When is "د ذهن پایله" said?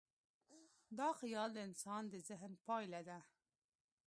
2.09-3.01